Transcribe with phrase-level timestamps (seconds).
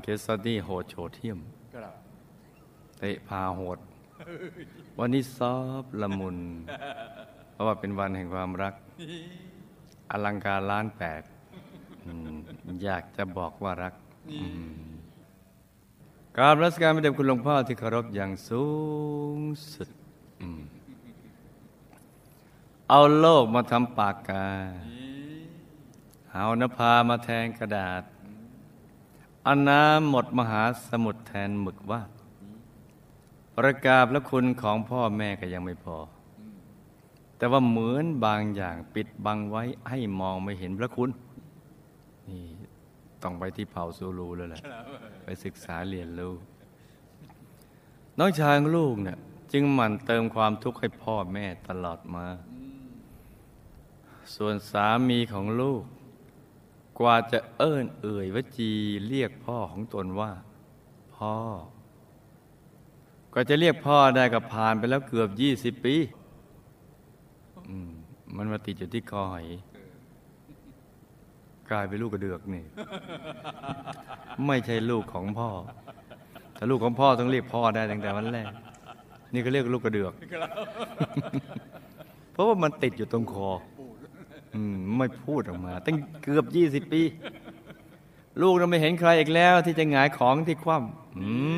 [0.00, 1.38] านเคสซัดดี้โหดโฉดเที่ยม
[1.74, 1.94] ครับ
[2.98, 3.78] เตะพาโหด
[4.98, 6.38] วันนี้ซอฟละมุน
[7.52, 8.74] เพราะว่าเป็นวันแห่งความรัก
[10.10, 11.22] อลังการล้านแปด
[12.06, 12.36] อืม
[12.84, 13.94] อยากจะบอกว่ารัก
[14.30, 14.90] อืม
[16.36, 18.66] กรารรัชการไม่เด็คุณหลวงพ่อที่เคารพอย่างสู
[19.36, 19.38] ง
[19.72, 19.88] สุด
[20.40, 20.62] อืม
[22.88, 24.46] เอาโลกมาทำปากกา
[26.32, 28.02] เอานภามาแทนกระดาษ
[29.44, 32.10] เอาน้ำหมดมหาสมุทรแทนหมึกวาด
[33.56, 35.96] ประกาศและคุณของพ่อแม่ก็ยังไม่พอ
[37.36, 41.10] แต่ว่าเหมือนบางอย่างปิดบังไว้ให้มองไม่เห็นพระคุณ
[42.28, 42.44] นี่
[43.22, 44.62] ต้องไปที่เผ่าซูรูแล้วแหละ
[45.24, 46.34] ไปศึกษาเรียนรู้
[48.18, 49.18] น้องชายลูกเนี่ย
[49.52, 52.26] จึงหมั่นเติมความทุกข์ให้พ่อแม่ตลอดมา
[54.34, 55.82] ส่วนสามีของลูก
[57.00, 58.70] กว่าจะเอิ้นเอ่ยวจี
[59.08, 60.32] เรียกพ่อของตนว่า
[61.16, 61.34] พ่อ
[63.34, 65.96] ก็จะเรียกพ่อได้กับผ่านไปแล้วเกือบยี่สิบปี
[67.68, 67.90] อืม
[68.36, 69.46] มันมาติดอยู่ที่คอหอย
[71.70, 72.64] กลายเป็นลูกกระเดือกนี่
[74.46, 75.50] ไม่ใช่ลูกของพ่อ
[76.56, 78.46] ถ้าลูกของพ่อต้องเรียกพ่อได้ตั้งแต่วันแรก
[79.34, 80.12] นี่ก็เรียกลูกกระเดือก
[82.32, 83.50] เพราะว่ามันติดอยู่ตรงคอ
[84.54, 87.02] อืมไม่พูดออกมา ตั้งเกือบยี่สิบปี
[88.40, 90.76] ลูกเราไม่เห็นใครอีกแล้ว ที่จะหงายของที่คว่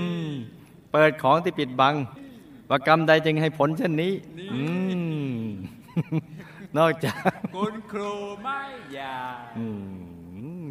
[0.05, 1.95] ำเปิดของที่ปิดบัง
[2.71, 4.13] ว่ากรรมใดจึงให้ผลเช่นนี้
[6.79, 7.21] นอกจาก
[7.57, 8.61] คุณครูไม่
[8.95, 9.17] อยา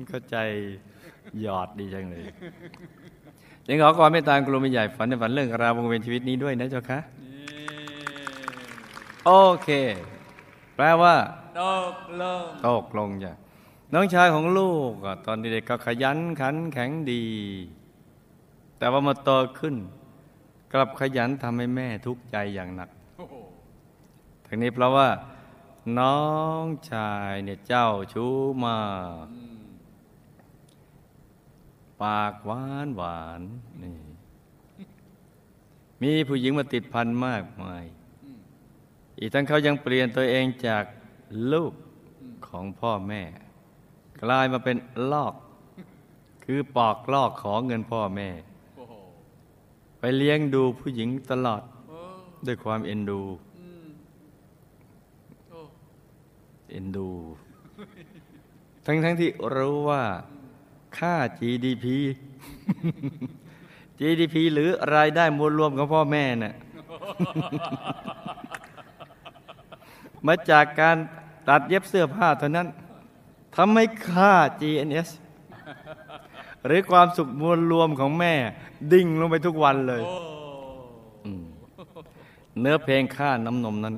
[0.09, 0.37] เข้าใจ
[1.41, 2.23] หยอดดีจังเลย
[3.67, 6.99] ยังขอความเมตตากรุณาใหญ่ฝันในฝันเรื่องราววงเวียนชีวิตนี้ด้วยนะเจ้าคะ
[9.25, 9.31] โอ
[9.63, 9.69] เค
[10.75, 11.13] แปลว่า
[11.59, 11.61] ต
[11.93, 13.33] กลงตกลงจ้ะ
[13.93, 14.93] น้องชายของลูก
[15.25, 17.25] ตอนเด็กก็ขยันขันแข็งดี
[18.77, 19.29] แต่ว่ามาโต
[19.59, 19.75] ขึ้น
[20.71, 22.89] กลับขยันทำให้แม่ทุกข์ใจอย่างหนัก
[24.45, 25.09] ทั้งนี้เพราะว่า
[25.99, 26.21] น้อ
[26.63, 28.35] งชายเนี่ยเจ้าชู้
[28.65, 28.81] มา
[29.25, 29.27] ก
[32.01, 33.41] ปากหวานหวาน
[33.83, 33.95] นี่
[36.01, 37.83] มีผู้หญิงมาติดพันมากมาย
[39.19, 40.83] อีกทั้งเขายังเปลี่ยนตัวเองจาก
[41.53, 41.73] ลูก
[42.47, 43.21] ของพ่อแม่
[44.21, 44.77] กลายมาเป็น
[45.11, 45.33] ลอก
[46.45, 48.29] คือปอกลอกของเงินพ่อแม่
[48.75, 48.93] โอ้โห
[49.99, 51.99] ไปเลี้ยงดูผู้หญิงตลอดโอ้
[52.45, 53.21] ด้วยความเอ็นดู
[53.59, 53.87] อืม
[55.49, 55.59] โอ้
[56.71, 57.09] เอ็นดู
[58.85, 60.03] ทั้งทั้งที่รู้ว่า
[60.97, 61.85] ค่า GDP
[63.99, 66.55] GDP หรือรายได้มวลรวมของพ่อแม่น่ะ
[70.27, 70.97] มาจากการ
[71.47, 72.67] ตัดเย็บเสื้อผ้าเท่านั้น
[73.55, 75.09] ทำให้ค่า GNS
[76.65, 78.33] หรือความสุขมวลรวมของแม่
[78.93, 80.15] ดิ่งลงไปทุกวันเลยโอ้
[81.25, 81.45] อืม
[82.59, 83.95] เนื้อเพลงค่าน้ำนมนั้น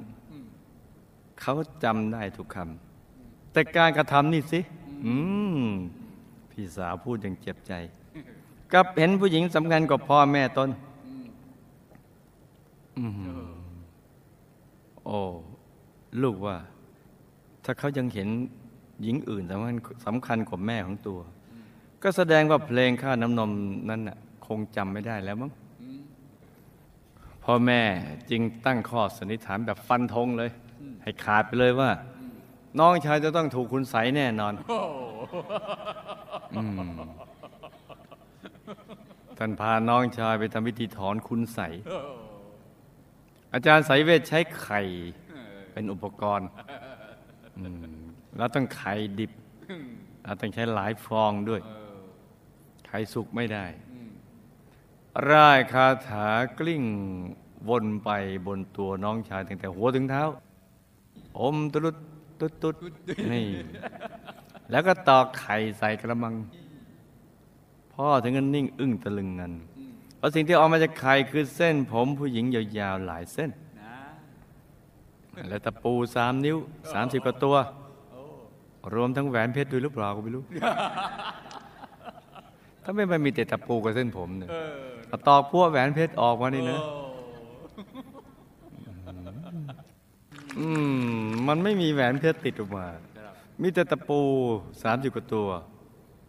[1.41, 1.53] เขา
[1.83, 4.59] จำได้ทุกคำแต่การกระทำนี่สิ
[5.05, 5.13] อื
[5.57, 5.59] ม
[6.51, 7.73] พี่สาวพูดอย่างเจ็บใจ
[8.73, 10.69] กับเห็นผู้หญิงสำคัญกว่าพ่อแม่ตน
[12.97, 13.13] อืม
[15.05, 15.19] โอ้
[16.21, 16.57] ลูกว่า
[17.63, 18.29] ถ้าเขายังเห็น
[19.03, 19.75] หญิงอื่นสำคัญ
[20.05, 21.19] สำคัญกว่าแม่ของตัว
[22.03, 23.51] ก็แสดงว่าเพลงค่าน้ำนม
[23.89, 25.51] นั้นน่ะคงจำไม่ได้แล้วมั้ง
[27.43, 27.81] พ่อแม่
[28.31, 30.51] จึงตั้งข้อสันนิษฐานแบบฟันธงเลย
[31.03, 31.91] ให้ขาดไปเลยว่า
[32.79, 34.53] น้องชายจะต้องถูกคุณใสแน่นอน
[36.55, 36.57] อ
[39.37, 41.59] ท่านพาน้องชายไปทำพิธีถอนคุณใส
[43.53, 44.81] อาจารย์ไสยเวทใช้ไข่
[45.71, 46.47] เป็นอุปกรณ์
[47.59, 48.03] อืม
[48.37, 49.31] แล้วต้องไข่ดิบ
[50.23, 51.61] แล้วต้องใช้หลายฟองด้วย
[52.87, 53.65] ไข่สุกไม่ได้
[55.29, 56.27] ร่ายคาถา
[56.59, 56.83] กลิ้ง
[57.69, 58.09] วนไป
[58.47, 60.23] บนตัวน้องชายตั้งแต่หัวถึงเท้า
[61.39, 61.97] อมตุลุด
[62.39, 62.75] ตุดตุด
[63.31, 63.47] นี่
[64.71, 66.35] แล้วก็ตอกไข่ใส่กระมัง
[67.93, 69.53] พ่อถึงกันนิ่ง อึ้งตะลึงงัน
[70.17, 73.72] เพราะสิ่งที่ออกมาจากไข่คือเส้นผมผู้หญิงยาวๆหลายเส้นนะ
[75.49, 76.57] และตะปูสามนิ้ว
[76.93, 77.55] สามสิบกว่าตัว
[78.93, 80.43] รวมทั้งแหวนเพชรด้วยหรือเปล่าก็ไม่รู้
[82.83, 84.73] ถ้าไม่มันมีแต่ตะปูกับเส้นผมเนี่ยเออ
[85.07, 87.03] เอาตอกพวกแหวนเพชรออกมานี่นะโอ้
[90.59, 90.67] อื
[91.15, 92.85] มมันไม่มีแหวนเพชรติดออกมา
[93.17, 94.19] ครับมีแต่ตะปู
[94.83, 95.47] สามสิบกว่าตัว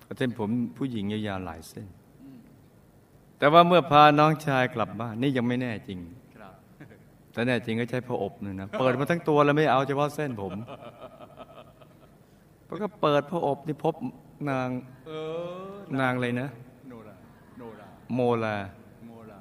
[0.06, 1.87] กับเส้นผมผู้หญิงยาวๆหลายเส้น
[3.39, 6.24] แต่ว่าเมื่อพาน้องชายกลับบ้านนี่ยังไม่แน่จริงครับ
[7.35, 10.53] แต่แน่จริงก็ใช้ผ้าอบนี่นะเปิดมาทั้งตัวแล้วไม่เอาเฉพาะเส้นผม
[12.67, 13.95] แล้วก็เปิดผ้าอบนี่พบ
[14.51, 14.69] นาง
[16.01, 16.49] นางเลยนะ
[16.89, 17.15] หนูล่ะ
[18.15, 18.57] โมลา
[19.07, 19.41] โมลา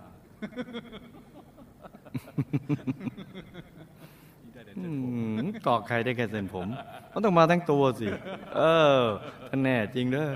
[5.67, 6.67] ตอกใครได้แค่เส้นผม
[7.13, 8.07] มันต้องมาทั้งตัวสิ
[8.57, 8.61] เอ
[8.97, 9.01] อ
[9.49, 10.29] ท่านแน่จริงเด้อ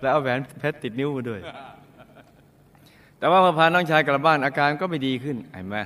[0.00, 1.40] แล้วเอาแหวนเพชรติดนิ้วมาด้วย
[3.18, 5.78] แต่ว่าพอพาน้องชายกลับบ้านอาการก็ไม่ดีขึ้นเห็นไหม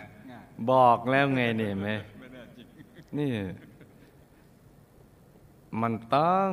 [0.70, 1.90] บอกแล้วไงเนี่ยเห็นไหม
[3.18, 3.30] นี่
[5.80, 6.50] มันต้อง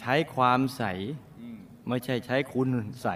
[0.00, 0.82] ใช้ความใส
[1.88, 2.68] ไม่ใช่ใช้คุณ
[3.02, 3.08] ใส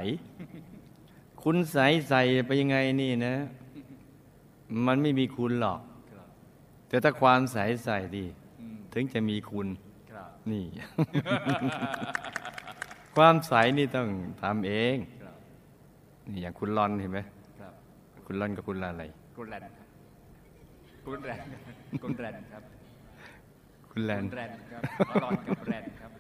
[1.43, 1.79] คุณใส
[2.09, 3.35] ใส่ไปยังไงนี่นะ
[4.87, 5.81] มันไม่มีคุณหรอก
[6.89, 8.25] แต่ถ้าความใสใส่ดี
[8.93, 9.69] ถึงจะมีคุณ
[10.13, 10.65] ครับนี่
[13.17, 14.09] ความใสนี่ต้อง
[14.43, 15.35] ทำเองครับ
[16.29, 17.21] นี่อย่างคุณลอนเห็นไหม
[17.61, 17.73] ครับ
[18.27, 19.05] คุณลอนกับคุณลาอะไร
[19.37, 19.80] กุนแรน
[21.01, 21.41] ครับกุนแรน
[22.03, 22.63] กุนแรนครับ
[23.91, 26.13] คุณแลนกุนแรนครับอรอนกับแรนครับ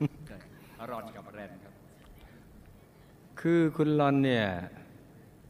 [0.00, 0.36] อืมใช่
[0.78, 1.74] อรอนกับแรนครับ
[3.40, 4.44] คือคุณลอนเนี่ย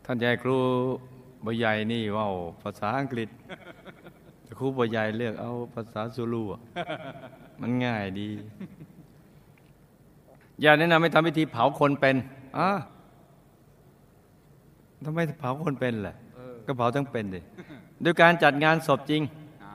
[0.05, 0.59] ท่านยายครู
[1.45, 2.29] บใหญ่นี่เว่า
[2.63, 3.29] ภาษาอังกฤษ
[4.43, 6.61] แต่ครูบใหญ่เลือกเอาภาษาซูลูอะ
[7.61, 8.29] มันง่ายดี
[10.63, 12.17] อย่าแนะนำให้ทำพิธีเผาคนเป็น
[12.59, 12.69] อะ
[15.05, 16.22] ทำไมเผาคนเป็นล่ะเออ
[16.67, 17.41] ก็เผาทั้งเป็นดิ
[18.03, 19.23] โดยการจัดงานศพจริง
[19.65, 19.75] อ๋อ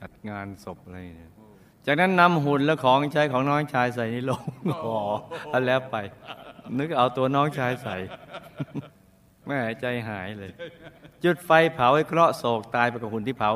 [0.00, 1.30] จัดงานศพอะไรเนี่ย
[1.86, 4.44] จากนั้นนำหุ่นและของใช้ของน้องชายใส่ในโลง
[4.84, 4.96] อ๋อ
[5.50, 5.96] เอาแล้วไป
[6.78, 7.96] นึกเอาตัวน้องชายใส่
[9.46, 10.52] แม่ใจหายเลย
[11.24, 13.52] จุดไฟเผาให้เคราะห์โศกตายไปกับหุ่นที่เผา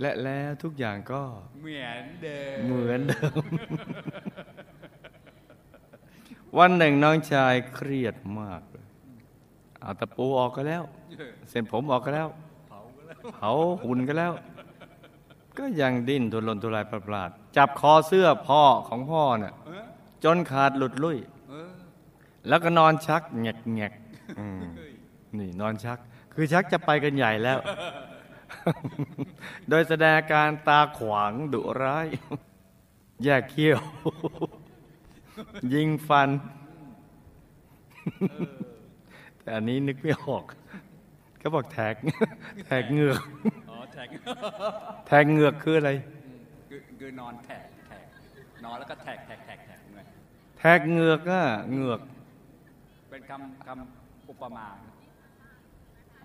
[0.00, 1.22] และแล้วทุกอย่างก็
[1.60, 3.42] เหมือนเดิมเหมือนเดิม
[6.58, 8.62] วันหนึ่งน้องชายเครียดมาก
[9.88, 10.82] เลยเอาตะปูออกก็แล้ว
[11.50, 12.28] เส้นผมออกก็แล้ว
[12.68, 13.50] เผาก็แล้ว เผา
[13.84, 14.32] หุ่นก็แล้ว
[15.58, 19.84] ก็ยังดิ้นทุรนทุรายประหลาด จับคอเสื้อพ่อของพ่อเนี่ยเออ
[20.24, 21.18] จนขาดหลุดลุ่ย
[21.48, 21.72] เออ
[22.48, 23.92] แล้วก็นอนชักแงกแงก
[24.38, 24.92] อืมเฮ้ย
[25.38, 25.98] นี่นอนชัก
[26.34, 27.58] คือชักจะไปกันใหญ่แล้ว
[29.68, 32.06] โดยแสดงอาการตาขวางดุร้าย
[33.24, 33.80] แยกเขี้ยว
[35.74, 36.28] ยิงฟัน
[39.48, 40.44] แต่อันนี้นึกไม่ออก
[41.42, 41.94] ก็บอกแทก
[42.66, 43.20] แทกเหงือก
[43.70, 44.08] อ๋อแท็ก
[45.06, 45.90] แทงเหงือกคืออะไร
[46.68, 48.02] คือคือนอนแท็กแท็ก
[48.64, 50.04] นอนแล้วก็แท็กแท็กแท็กแท็กด้วย
[50.58, 52.00] แทกเหงือกอะเหงือก
[53.10, 54.66] เป็นคำคำอุปมา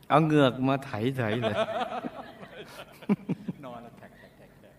[0.10, 1.56] เอาเหงือกมาไถไถเลย
[3.66, 4.76] นอนแล้วแท็กแท็กแท็กแท็ก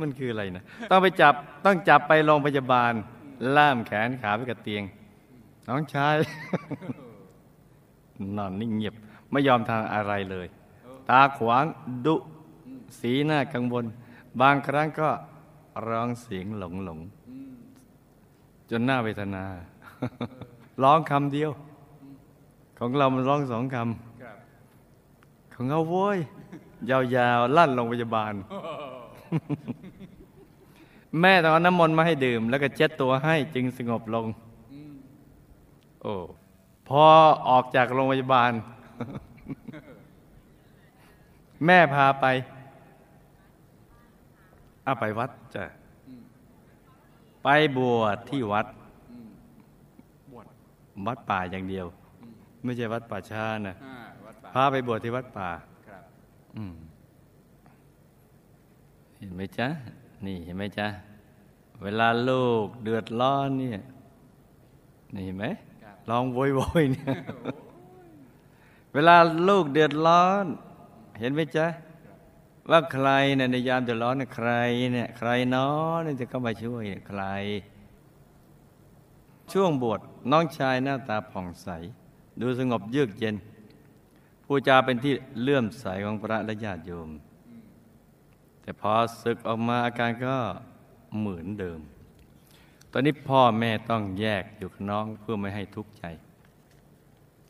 [0.00, 1.34] มันคืออะไรนะต้องไปจับ
[1.64, 2.92] ต้องจับไปโรงพยาบาล
[3.56, 4.84] ล่ามแขนขาไปกับเตียง
[5.68, 6.14] น้องชาย
[8.36, 8.94] นอนนิ่งเงียบ
[9.30, 10.46] ไม่ยอมทางอะไรเลย
[11.10, 11.64] ตาขวาง
[12.06, 12.16] ดุ
[13.00, 13.84] สีหน้ากังวล
[14.40, 15.10] บางครั้งก็
[15.88, 19.44] ร้องเสียงหลงหลงๆจนหน้าเวทนา
[20.82, 21.50] ร้องคำเดียว
[22.78, 26.18] ของเรามันร้องสองคครับำของเขาโว้ย
[26.90, 28.34] ยาวๆ ลั่นโรงพยาบาล
[31.20, 34.51] แม่ต้องเอาน้ำมนต์มาให้ดื่ม แล้วก็เช็ดตัวให้จึงสงบลงอืม
[36.02, 36.14] โอ้
[36.88, 37.04] พอ
[37.48, 38.52] ออกจากโรงพยาบาล
[41.66, 42.26] แม่พาไป
[44.84, 45.64] เอาไปวัดจ้ะ
[46.08, 46.22] อืม
[47.44, 48.66] ไปบวชที่วัด
[49.10, 49.30] อืม
[50.32, 50.46] บวช
[51.06, 51.86] วัดป่าอย่างเดียว
[52.64, 55.50] ไม่ใช่วัดป่าช้านะอ่าวัดป่าพาไปบวชที่วัดป่า
[55.88, 56.02] ครับ
[56.56, 56.74] อืม
[59.18, 59.68] เห็นไหมจ๊ะ
[60.26, 60.88] นี่เห็นไหมจ๊ะ
[61.82, 63.80] เวลาลูกเดือดร้อนเนี่ย
[65.14, 65.71] นี่เห็นไหมค
[66.08, 67.14] รับลองโวยโวยเนี่ย
[68.94, 69.16] เวลา
[69.48, 70.46] ลูกเดือดร้อน
[71.20, 71.66] เห็นไหมจ๊ะ
[72.70, 74.50] ว่าใครเนี่ยในยามเดือดร้อนเนี่ยใคร
[74.92, 75.68] เนี่ยใครเน้อ
[76.04, 77.22] เนี่ยจะเข้ามาช่วยเนี่ยใคร
[79.52, 81.68] ช่วงบวชน้องชายหน้าตาผ่องใส
[82.40, 83.36] ดูสงบเยือกเย็น
[84.44, 87.08] ผู้จาเป็นที่เลื่อมใสของพระและญาติโยม
[88.62, 88.92] แต่พอ
[89.22, 90.36] ศึกออกมาอาการก็
[91.18, 91.80] เหมือนเดิม
[92.92, 96.04] ตอนนี้พ่อแม่ต้องแยกอยู่กับน้องเพื่อไม่ให้ทุกข์ใจ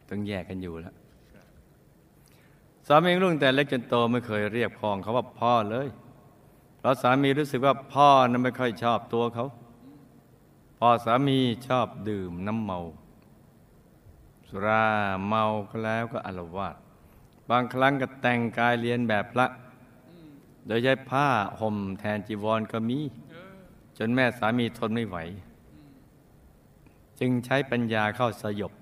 [0.09, 0.95] ต้องแยกกันอยู่แล้ว
[2.87, 5.89] สามีรุ่งแต่เล็กจนโตไม่เคยเรียกพ่อของเขาว่าพ่อเลย
[6.79, 9.47] เพราะสามีรู้สึกว่าพ่อนั้นไม่ค่อยชอบตัวเขา
[10.79, 12.81] พ่อสามีชอบดื่มน้ำเมา
[14.49, 14.87] สุรา
[15.29, 16.77] เมาก็แล้วก็อารวาส
[17.51, 19.47] บางครั้งก็แต่งกายเรียนแบบพระ
[20.67, 21.29] โดยใช้ผ้า
[21.61, 22.99] ห่มแทนจีวรก็มี
[23.99, 25.17] จนแม่สามีทนไม่ไหว
[27.21, 28.73] จึงใช้ปัญญาเข้าสยบ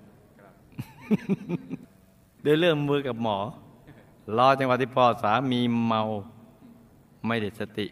[2.41, 3.37] โดยเริ่มมือกับหมอ
[4.37, 6.01] รอจังหวะที่พ่อสามีเมา
[7.27, 7.87] ไม่ได้สติ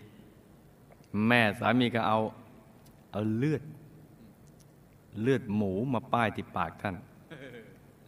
[1.28, 2.20] แม่สามีก็เอา
[3.12, 3.64] เอาเลือด
[5.22, 6.96] เลือดหมูมาป้ายที่ปากท่าน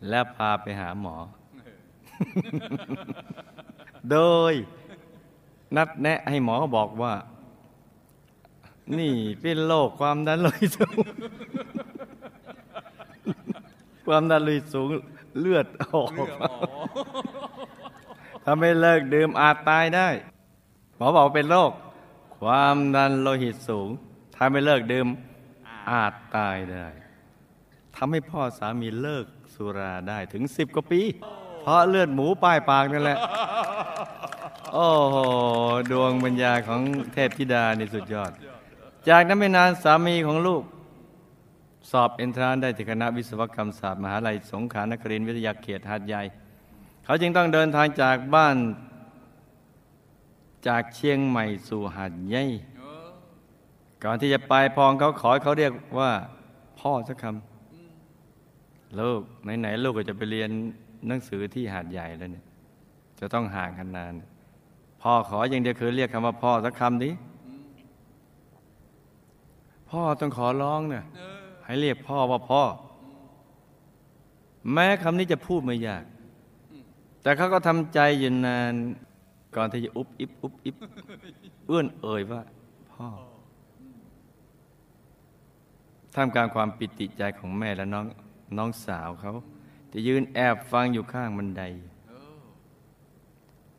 [0.10, 1.15] แล้วพาไปหาหมอ
[4.12, 4.18] โด
[4.51, 4.53] ย
[5.75, 7.13] นัดแนะให้หมอบอกว่า
[8.97, 10.95] นี่เป็นโรคความดันโลหิตสูง
[14.05, 14.88] ความดันโลหิตสูง
[15.39, 16.11] เลือดออก
[18.43, 20.07] ถ้าไม่เลิกดื่มอาจตายได้
[20.97, 21.71] หมอบอกเป็นโรค
[22.39, 23.89] ความดันโลหิตสูง
[24.35, 25.07] ถ้าไม่เลิกดื่ม
[25.89, 26.88] อาจตายได้
[27.95, 31.01] ทำให้พ่อสามีเลิกสุราได้ถึงสิบกว่าปี
[31.61, 33.17] เพราะเลือดหมูป้ายปากนั่นแหละ
[34.73, 35.15] โอ้โห
[35.91, 36.81] ดวงปัญญาของ
[37.13, 38.31] เทพธิดานี่สุดยอด
[39.10, 40.63] จากนั้นไม่นานสามีของลูก
[41.91, 46.22] สอบเอนทรานซ์ได้ที่คณะวิศวกรรมศาสตร์มหาลัยสงขลานครินทร์วิทยาเขตหาดใหญ่
[47.05, 48.58] เขาจึงต้องเดินทางจากบ้าน
[50.67, 52.43] จากเชียงใหม่สู่หาดใหญ่
[54.03, 56.12] ก่อนที่จะไปพองเขาขอเขาเรียกว่า
[56.79, 59.22] พ่อสักคำลูก
[59.60, 60.50] ไหนๆลูกก็จะไปเรียน
[61.08, 62.46] หนังสือที่หาดใหญ่แล้วเนี่ย
[63.20, 64.13] จะต้องห่างกันนาน
[65.01, 67.12] พ่อขออย่างเดียวคือเรียกคำว่าพ่อสักคำดิ
[69.91, 72.62] พ่อต้องขอร้องเนี่ยเออให้เรียกพ่อว่าพ่อ
[74.74, 76.03] แม้คำนี้จะพูดไม่ยาก
[77.21, 78.74] แต่เขาก็ทำใจอยู่นาน
[79.55, 80.75] ก่อนที่จะอุบอิบอุบอิบ
[81.67, 82.41] เอื้อนเอ่ยว่า
[82.93, 83.07] พ่อ
[86.15, 88.05] ท่ามกลางความปิติใจของแม่และน้อง
[88.57, 89.33] น้องสาวเขา
[89.93, 91.63] จะยืนแอบฟังอยู่ข้างบันได
[92.10, 92.41] เออ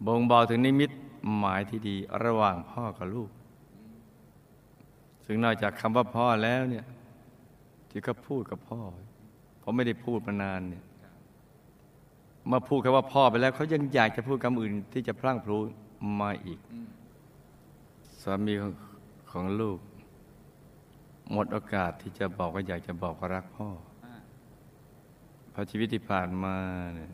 [0.07, 0.91] บ่งบอกถึงนิมิต
[1.39, 3.31] หมายที่ดีระหว่างพ่อกับลูก
[5.27, 6.87] ซึ่งนอกจากคำว่าพ่อแล้วเนี่ย
[7.91, 8.81] ที่เขาพูดกับพ่อ
[9.59, 10.85] เพราะไม่ได้พูดมานานเนี่ย
[12.51, 15.57] มื่อพูดคำว่าพ่อไปแล้วเขายังอยากจะพูดคำอื่นที่จะพลั่งพลู
[16.21, 16.61] มาอีก
[18.23, 18.73] สามีของ
[19.31, 19.79] ของลูก
[21.33, 23.69] หมดโอกาสที่จะบอกว่าอยากจะบอกว่ารักพ่อ
[25.51, 26.57] เพราะชีวิตที่ผ่านมา
[26.95, 27.13] เนี่ย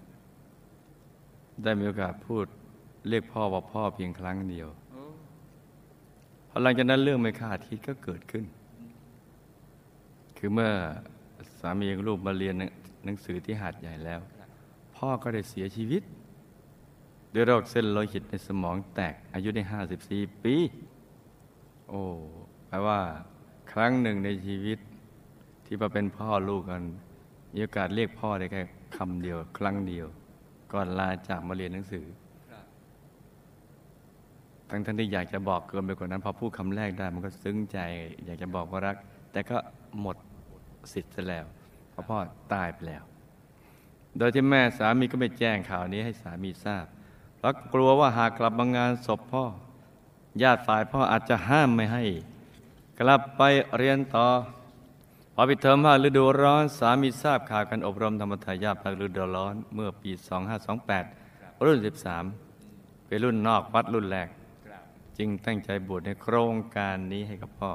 [1.62, 2.44] ได้มีโอกาสพูด
[3.08, 4.68] เรียกพ่อว่าพ่อเพียงครั้งเดียว
[6.62, 8.44] หลังจากนั้นเรื่องไม่คาดคิดก็เกิดขึ้น
[10.38, 10.70] คือเมื่อ
[11.60, 12.54] สามีของลูกมาเรียน
[13.04, 14.20] หนังสือที่หาดใหญ่แล้ว
[14.96, 16.02] พ่อก็ได้เสียชีวิต
[17.34, 19.62] ด้วยโรคเส้นโลหิตในสมองแตกอายุได้
[20.04, 20.54] 54 ปี
[21.88, 22.00] โอ้
[22.68, 23.00] แปลว่า
[23.72, 24.78] ครั้งหนึ่งในชีวิต
[25.64, 26.82] ที่มาเป็นพ่อลูกกัน
[27.52, 28.62] มีโอกาสเรียกพ่อได้แค่
[28.96, 30.06] คำเดียว ครั้งเดียว
[30.72, 32.06] ก่อนลาจากมาเรียนหนังสือ
[34.70, 37.78] ทั้งท่านที่อยากจะบอกเกินไปกว่านั้น พอพูดคำแรกได้มันก็ซึ้งใจ
[38.24, 38.96] อยากจะบอกว่ารัก
[39.32, 39.56] แต่ก็
[40.00, 40.16] หมด
[40.92, 41.44] สิทธิ์ซะแล้ว
[41.90, 42.18] เพราะพ่อ
[42.52, 43.02] ตายไปแล้ว
[44.18, 46.84] โดยที่แม่สามีก็ไม่แจ้งข่าวนี้ให้สามีทราบ
[47.36, 49.44] เพราะกลัวว่าหากกลับมางานศพพ่อ
[50.42, 52.04] ญาติฝ่ายพ่ออาจจะห้ามไม่ให้
[53.00, 53.42] กลับไป
[53.76, 54.26] เรียนต่อ
[55.34, 60.10] พอปิดเทอมภาคฤดูร้อนสามีทราบข่าวการอบรมธรรมทายาทภาคฤดูร้อน เมื่อปี
[60.88, 61.78] 2528 รุ่น
[62.42, 64.28] 13 เป็นรุ่นนอกวัดรุ่นแรก
[65.18, 67.72] จึงตั้งใจบวชในโครงการนี้ให้กับพ่อ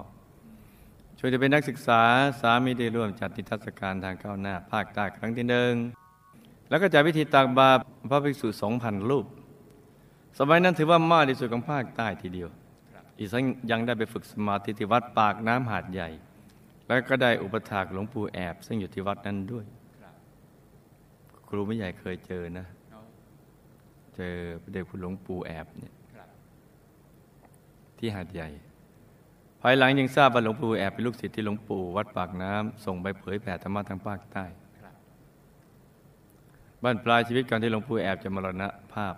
[1.19, 2.01] ช่วยจะเป็นนักศึกษา
[2.41, 5.73] สามีได้ร่วมจัดนิทรรศการทางก้าวหน้า ภาคใต้ครั้งที่หนึ่ง
[6.69, 9.25] แล้วก็จัดพิธีตักบาตรพระภิกษุสองพันรูป
[10.39, 12.49] สมัยนั้นถือว่ามากที่สุดของภาคใต้ทีเดียว
[13.17, 16.09] อีกทั้งยังได้ไปฝึกสมาธิที่วัดปากน้ำหาดใหญ่
[16.87, 19.65] แล้วก็ได้อุปถากหลวงปู่แอบ ซึ่งอยู่ที่วัดนั้นด้วย
[21.47, 22.65] ครูไม่ใหญ่เคยเจอนะ
[24.15, 25.93] เจอพระเดชคุณหลวงปู่แอบเนี่ย
[27.99, 28.49] ที่หาดใหญ่
[29.61, 34.45] ภายหลังยังทราบว่าหลวงปู่แอบเป็นลูกศิษย์ที่หลวงปู่วัดปากน้ำส่งไปเผยแผ่ธรรมะทางภาคใต้
[36.83, 39.15] บ้านปลายชีวิตก่อนที่หลวงปู่แอบจะมรณภาพ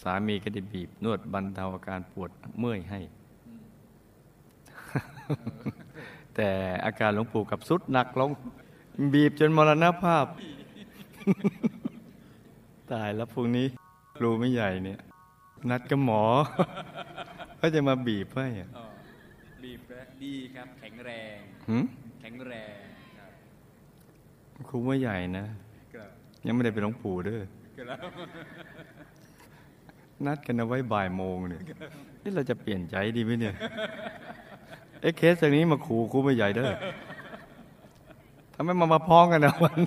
[0.00, 3.00] สามีก็ได้บีบ นวดบรรเทาอาการปวดเมื่อยให้
[6.36, 6.50] แต่
[6.84, 8.30] อาการหลวงปู่กับสุดหนักลง
[9.12, 10.26] บีบจนมรณภาพ
[12.92, 13.66] ตายแล้วพรุ่งนี้
[14.16, 14.98] ครูไม่ใหญ่เนี่ย
[15.70, 16.22] นัดกับหมอ
[17.60, 18.84] ก็จะมาบีบให้อะอ๋อ
[19.64, 21.36] ดีครับดีครับ แข็งแรง
[21.68, 21.84] หืม
[22.20, 22.78] แข็งแรง
[23.18, 23.32] ครับ
[24.68, 25.44] ครูไม่ใหญ่นะ
[25.94, 26.10] ครับ
[26.46, 27.42] ยังไม่ได้เป็นหลวงปู่เด้อ
[27.78, 27.98] ครับ
[30.26, 31.62] นัดกันเอาไว้บ่ายโมงเนี่ย
[32.22, 33.54] นี่เราจะเปลี่ยนใจดีไหมเนี่ย
[35.00, 36.70] เอ้เคสอย่างนี้มาขู่ครูไม่ใหญ่เด้อ
[38.54, 39.78] ทำไมมามาพ้องกันนะวัน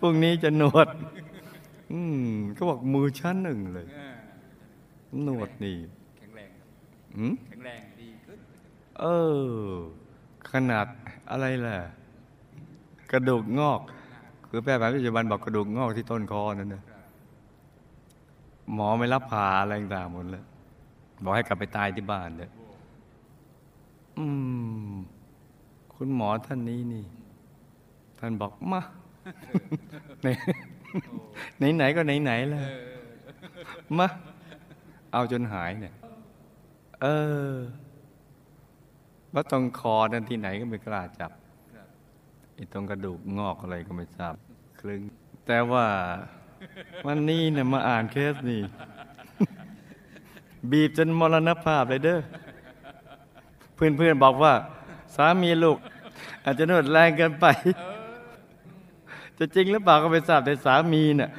[0.00, 0.88] พรุ่งนี้จะหนวด
[1.92, 4.08] อืมก็บอกมือชั้นหนึ่งเลยอ่า
[5.24, 5.76] หนวดนี่
[7.46, 8.38] แข็งแรงดีขึ้น
[9.00, 9.04] เอ
[9.46, 9.68] อ
[10.50, 10.86] ขนาด
[11.30, 11.76] อะไรล่ะ
[13.10, 13.80] กระดูกงอก
[14.48, 16.82] คือแพทย์แผนปัจจุบันบอกกระดูกงอกที่ต้นคอนั่นนะ
[18.74, 20.44] หมอไม่รับผ่าอะไรต่างหมดเลย
[21.22, 22.50] บอกให้กลับไปตายที่บ้านเลย
[24.18, 24.26] อื
[24.90, 24.92] ม
[25.94, 27.04] คุณหมอท่านนี้นี่
[28.18, 28.80] ท่านบอกมา
[30.22, 32.62] ไหนไหนๆก็ไหนๆแล้ว
[33.98, 34.06] มา
[35.12, 35.94] เอาจนหายเนี่ย
[37.06, 37.10] เอ
[37.52, 37.54] อ
[39.34, 41.32] ว่าตรงคอนั่นที่ไหนก็ไม่กล้าจับ
[42.54, 44.34] ไอ้ตรงกระดูกงอกอะไรก็ไม่ทราบ
[44.80, 45.00] คลึง
[45.46, 45.86] แต่ว่า
[47.06, 48.60] วันนี้เนี่ยมาอ่านเคสนี่
[50.70, 52.20] บีบจนมรณภาพเลยเด้อ
[53.74, 54.54] เพื่อนๆบอกว่า
[55.16, 55.78] สามีลูก
[56.44, 57.46] อาจจะนวดแรงเกินไป
[59.38, 61.30] จะจริงหรือเปล่าก็ไม่ทราบแต่สามีเนี่ย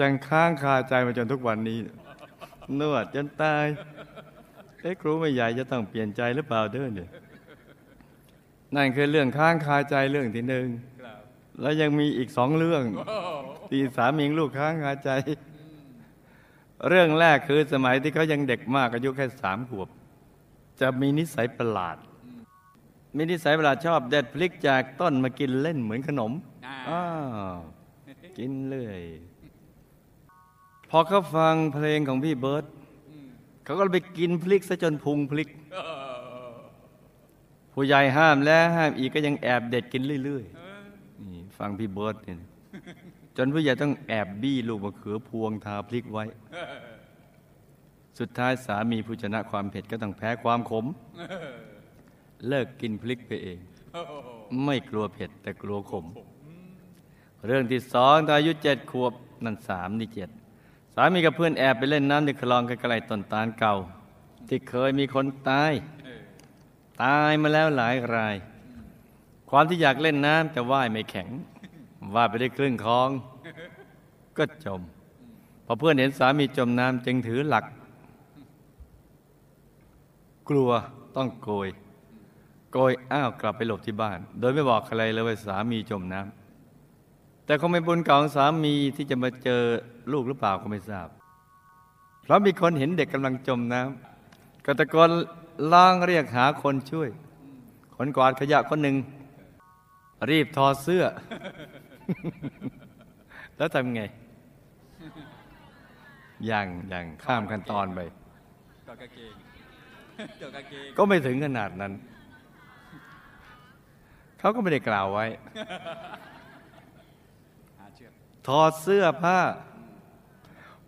[0.00, 1.78] ยังค้างคาใจมาจนทุกวันนี้
[2.80, 3.66] นวดจนตาย
[4.80, 7.08] เอ้ครูไม่ใหญ่จะต้องเปลี่ยนใจหรือเปล่าเด้อเนี่ย
[8.74, 10.66] นั่นคือเรื่องค้างคาใจเรื่องที่หนึ่ง
[11.02, 11.18] ครับ
[11.60, 13.16] แล้วยังมีอีกสองเรื่องโอ้
[13.70, 15.10] ที่สามีลูกค้างคาใจ
[16.88, 19.88] เรื่องแรกคือสมัยที่เขายังเด็กมากอายุแค่สามขวบ
[20.80, 21.96] จะมีนิสัยประหลาด
[23.16, 26.32] มีนิสัยประหลาดชอบเด็ดพลิกจากต้นมากินเล่นเหมือนขนม
[26.66, 27.04] อ่าอ้า
[27.54, 27.58] ว
[28.38, 29.00] กินเรื่อย
[30.90, 32.64] พอเขาฟังเพลงของพี่เบิร์ต
[33.66, 36.54] เขาก็ไปกินพลิกซะจนพุงพลิกเออ
[37.72, 42.38] ผู้ใหญ่ห้ามแล้วห้ามอีกก็ยังแอบเด็ดกินเรื่อยๆนี่ฟังพี่เบิร์ตเนี่ย
[43.36, 46.24] จนผู้ใหญ่ต้องแอบบี้ลูกมะเขือพวงทาพลิกไว้
[48.18, 50.86] สุดท้ายสามีผู้ชนะความเผ็ดก็ต้องแพ้ความขม
[52.48, 53.58] เลิกกินพลิกไปเอง
[53.92, 54.00] โอ้
[54.64, 56.06] ไม่กลัวเผ็ดแต่กลัวขม
[57.46, 59.12] เรื่องที่สองตอนอายุเจ็ดขวบ
[59.44, 60.30] นั่นสามนี่เจ็ด
[60.98, 63.74] สามีกับเพื่อนแอบไปเล่นน้ำในคลองใกล้ๆต้นตาลเก่า
[64.48, 65.72] ที่เคยมีคนตาย
[67.02, 68.36] ตายมาแล้วหลายราย
[69.50, 71.28] ความที่อยากเล่นน้ำแต่ว่ายไม่แข็ง
[72.14, 73.08] ว่ายไปได้ครึ่งคลอง
[74.36, 74.80] ก็จม
[75.66, 77.64] พอเพื่อนเห็นสามีจมน้ำจึงถือหลัก
[80.48, 80.70] กลัว
[81.16, 81.68] ต้องโกย
[82.72, 86.45] โกยอ้าวกลับไปหลบที่บ้าน โดยไม่บอกใครเลยว่าสามีจมน้ำ
[87.46, 89.62] แต่คงเป็นบุญเก่าของสามีที่จะมาเจอ
[90.12, 91.08] ลูกหรือเปล่าก็ไม่ทราบ
[92.22, 95.10] เพราะมีคนเห็นเด็กกำลังจมน้ำก็ตะโกน
[95.72, 97.08] ร้องเรียกหาคนช่วย
[97.96, 98.96] คนกวาดขยะคนหนึ่ง
[100.30, 101.04] รีบถอดเสื้อ
[103.56, 104.02] แล้วทำไง
[106.50, 108.00] ยังยังข้ามขั้นตอนไป
[108.88, 109.18] ก,ก,ก,
[110.96, 111.92] ก็ไม่ถึงขนาดนั้น
[114.38, 115.26] เขาก็ไม่ได้กล่าวไว้
[118.46, 119.38] ถอดเสื้อผ้า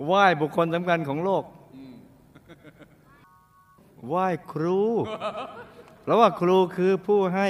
[0.05, 1.44] ไหว้บุคคลสำคัญของโลก
[4.09, 4.81] ไหว้ครู
[6.03, 7.49] เพราะว่าครูคือผู้ให้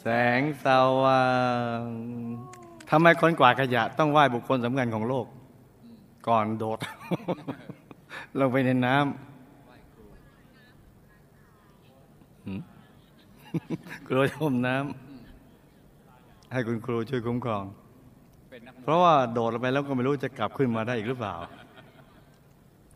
[0.00, 0.06] แส
[0.38, 0.66] งส
[1.02, 1.26] ว่า
[1.80, 1.82] ง
[2.90, 5.26] ทำไมคนกวาดขยะ ต้องไหว้บุคคลสำคัญของโลก
[6.28, 6.78] ก่อนโดด
[8.38, 9.08] ลงไปในน้ำ
[12.46, 12.60] หืม
[14.08, 17.64] กลัวจมน้ำให้คุณครูช่วยคุ้มครอง
[18.82, 21.34] เพราะว่าโดดลงไปแล้วก็ไม่รู้จะกลับขึ้นมาได้อีกหรือเปล่า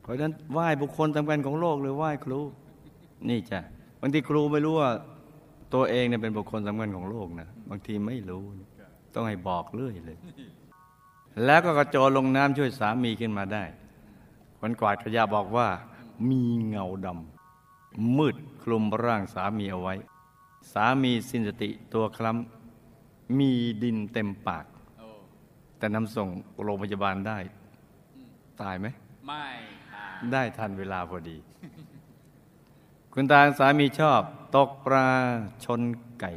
[0.03, 2.41] เพราะฉะนั้นไหว้บุคคลสำคัญของโลกหรือไหว้ครู
[3.29, 3.61] นี่จ้ะ
[4.01, 4.91] บางทีครูไม่รู้ว่า
[5.75, 8.43] ตัวเองเนี่ยเป็นบุคคลสำคัญของโลกนะบางทีไม่รู้
[9.15, 10.19] ต้องให้บอกเรื่อยเลย
[11.45, 13.65] แล้วก็กระโจนลงน้ำช่วยสามีขึ้นมาได้
[14.59, 15.69] คนกวาดขยะบอกว่า
[16.31, 19.95] มีเงาดำมืดคลุมร่างสามีเอาไว้
[20.73, 23.51] สามีสิ้นสติตัวคล้ำมี
[23.83, 24.65] ดินเต็มปาก
[25.85, 26.29] แต่นำส่ง
[26.63, 27.39] โรงพยาบาลได้
[28.63, 28.87] ตายไหม
[29.27, 29.47] ไม่
[29.95, 31.37] อ่าได้ทันเวลาพอดี
[33.15, 34.23] คุณตาสามีชอบ
[34.57, 35.09] ตกปลา
[35.65, 35.81] ชน
[36.21, 36.33] ไก่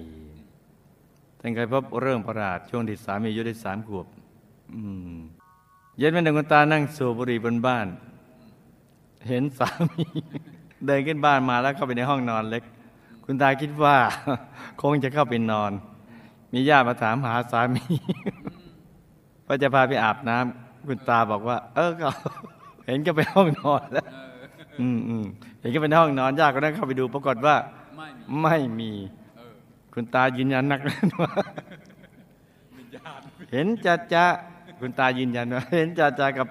[1.40, 4.06] ท่านเคยพบเรื่องประหลาดช่วงที่สามีอายุได้สามขวบ
[4.74, 4.82] อื
[5.16, 5.18] ม
[5.98, 7.88] เย็นวันหนึ่งคุณตานั่งสูบบุหรี่บนบ้าน
[9.28, 10.06] เห็นสามี
[10.86, 12.64] เดินขึ้นบ้านมาแล้วเข้าไปในห้องนอนเล็ก
[13.26, 13.98] คุณตาคิดว่า
[14.82, 15.74] คงจะเข้าไปนอน
[16.54, 17.84] มีญาติมาถามหาสามี
[19.48, 22.10] ว่าจะพาไปอาบน้ำคุณตาบอกว่า เออก็
[22.86, 24.06] เห็นก็ไปห้องนอนแล้ว
[24.82, 25.26] อืมอืม
[25.60, 27.56] เห็นก็ไปในห้องนอนญาติก็นั่งเข้าไปดู ปรากฏว่า
[27.96, 28.92] ไม่มีไม่มี
[29.38, 29.54] เออ
[29.94, 31.32] คุณตายืนยันนักแน่นว่า
[32.78, 33.20] วิญญาณ
[33.52, 34.26] เห็นจ่าจ่า
[34.80, 36.48] คุณตายืนยันว่าเห็นจ่าจ่ากับ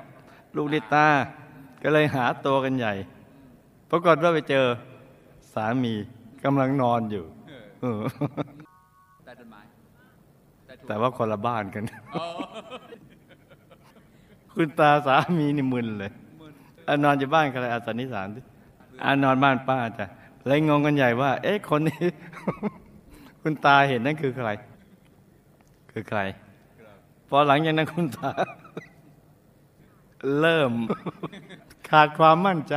[0.56, 1.06] ลูกลิตา
[1.82, 2.94] ก็เลยหาตัวกันใหญ่
[3.90, 4.66] ปรากฏว่าไปเจอ
[5.54, 5.94] สามี
[6.44, 8.00] กำลังนอนอยู่เออเออ
[9.24, 9.60] ใต้ต้นไม้
[10.66, 11.82] ใต้ถุนแต่ว่าคนละบ้านกัน
[12.12, 12.24] โอ้
[14.58, 16.12] คุณตาสามีนี่มึนเลย
[16.88, 18.40] อานอนอยู่บ้านใครอาสันนิษฐานดิ
[19.04, 20.06] อานอนบ้านป้าจ้ะ
[20.46, 22.04] เลยงงกันใหญ่ว่า เอ๊ะคนนี้
[23.42, 24.48] คุณตาเห็นนั่นคือใคร
[25.92, 26.20] คือใคร
[27.28, 28.30] พอหลังจากนั้นคุณตา
[30.40, 30.72] เริ่ม
[31.90, 32.74] ขาดความมั่นใจ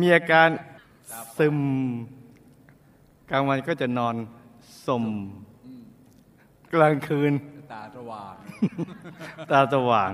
[0.00, 0.48] มีอาการ
[1.38, 1.58] ซึม
[3.30, 4.14] กลางวันก็จะนอน
[4.86, 5.04] สม
[6.74, 7.32] กลางคืน
[7.70, 8.34] ตาสว่าง
[9.50, 10.12] ตาสว่าง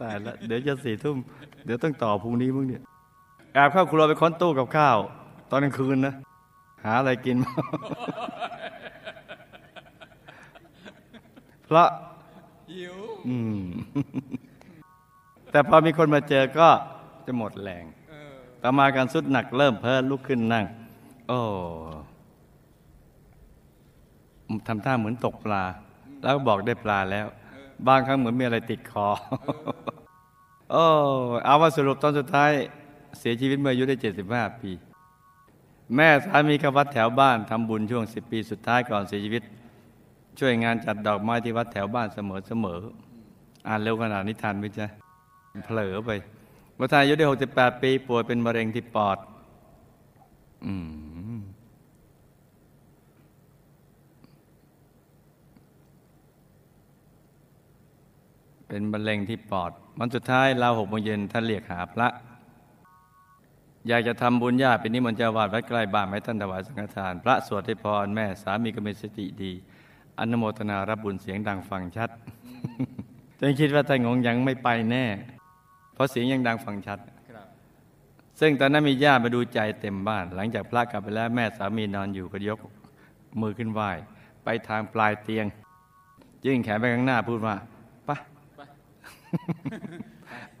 [0.00, 1.16] ตายแล้วเดี๋ยวจะสี่ทุ่ม
[1.64, 2.82] เดี๋ยวต้องต่อพรุ่งนี้มึงเนี่ย
[3.54, 4.98] แอบเข้าครัวไปค้นตู้กับข้าว
[5.50, 6.14] ตอนกลางคืนนะ
[6.84, 7.52] หาอะไรกินมา
[11.66, 11.88] เพราะ
[12.70, 12.96] หิว
[13.28, 13.60] อืม
[15.50, 16.68] แต่พอมีคนมาเจอก็
[17.26, 20.64] จะหมดแรงเออต่อมาการสุดหนักเริ่มเพิ่นลุกขึ้นนั่ง
[21.28, 21.40] โอ้
[24.66, 25.64] ทำท่าเหมือนตกปลา
[26.22, 27.26] แล้วบอกได้ปลาแล้ว
[27.86, 29.08] บางครั้งเหมือนมีอะไรติดคอ
[30.70, 30.84] โอ้
[31.44, 32.50] เอาว่าสรุปตอนสุดท้าย
[33.18, 33.96] เสียชีวิตเมื่ออายุได้
[34.28, 34.70] 75 ปี
[35.96, 39.42] แม่สามีกับวัดแถวบ้านทำบุญช่วง 10 ปีสุดท้ายก่อนเสียชีวิต
[40.38, 44.86] ช่วยงานจัดดอกไม้ที่วัดแถวบ้านเสมอเสมอๆอ่านเร็วขนาดนี้ทันไหมจ๊ะ
[45.66, 46.10] เผลอไป
[46.78, 49.18] วัฒนอายุได้ 68 ปี ป่วยเป็นมะเร็งที่ปอด
[50.64, 51.11] อืม
[58.74, 62.08] เป็นมะเร็งที่ปอดวันสุดท้ายเราหกโมงเย็นท่านเรียกหาพระ
[63.88, 69.52] อยากจะทำบุญญาติเป็นนิมนต์เจ้าวาดวัดใกล้บ้านไหมท่านถวายสังฆทาน พระสวดให้พรแม่สามีก็มีสติดี
[70.18, 72.10] อนุโมทนารับบุญเสียงดังฟังชัด
[73.38, 75.04] จนคิดว่าท่านงงยังไม่ไปแน่
[75.94, 76.98] เพราะเสียงยังดังฟังชัด
[78.40, 82.58] ซึ่งตอนนั้นมีญาติมาดูใจเต็มบ้าน หลังจากพระกลับไปแล้วแม่สามีนอนอยู่ก็ยก
[83.40, 83.90] มือขึ้นไหว้
[84.44, 85.46] ไปทางปลายเตียง
[86.44, 87.56] ยื่นแขนไปข้างหน้าพูดว่า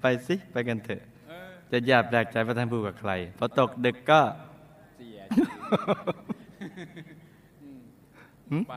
[0.00, 4.20] ไปสิไปกันเถอะเออจะญาติแปลกใจว่าท่านพูดกับใคร พอตกดึกก็
[4.96, 5.20] เสีย
[8.50, 8.76] หืมไป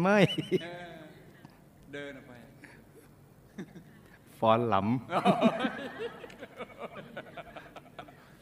[0.00, 0.18] ไม่
[0.62, 0.94] เออ
[1.92, 2.32] เดินออกไป
[4.38, 4.86] ฟอนหลำ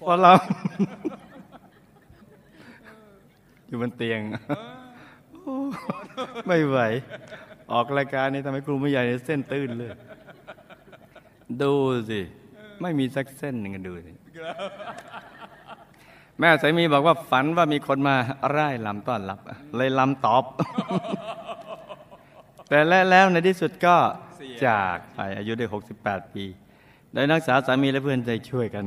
[0.00, 0.38] ฟอนหลำ
[3.66, 4.20] อยู่บนเตียง
[6.46, 6.78] ไม่ไหว
[7.72, 9.90] ออกรายการนี้ทำให้ครูไม่ใหญ่เส้นตื้นเลย
[11.62, 11.72] ดู
[12.10, 12.20] สิ
[12.82, 14.12] ไม่มีสักเส้นหนึ่งดูสิ
[16.38, 18.16] แม่สามีบอกว่าฝันว่ามีคนมา
[18.56, 19.38] ร่ายลำต้อนรับ
[19.76, 20.44] เลยลำตอบ
[22.68, 22.78] แต่
[23.10, 23.96] แล้วในที่สุดก็
[24.66, 25.66] จากไปอายุได้
[26.00, 26.44] 68 ปี
[27.12, 28.84] โดยนักษาสามีและเพื่อนใจช่วยกัน